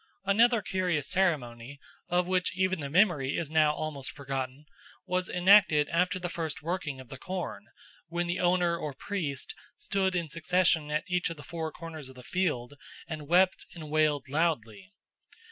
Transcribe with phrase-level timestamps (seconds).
[0.25, 4.65] "Another curious ceremony, of which even the memory is now almost forgotten,
[5.05, 7.67] was enacted after the first working of the corn,
[8.07, 12.15] when the owner or priest stood in succession at each of the four corners of
[12.15, 12.73] the field
[13.07, 14.91] and wept and wailed loudly.